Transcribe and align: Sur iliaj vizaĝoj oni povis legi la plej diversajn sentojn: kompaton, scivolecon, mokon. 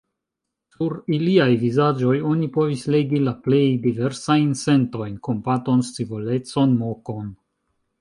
Sur 0.75 0.95
iliaj 1.17 1.47
vizaĝoj 1.63 2.15
oni 2.31 2.49
povis 2.57 2.87
legi 2.97 3.21
la 3.27 3.35
plej 3.49 3.61
diversajn 3.87 4.51
sentojn: 4.65 5.23
kompaton, 5.31 5.89
scivolecon, 5.93 6.79
mokon. 6.85 7.35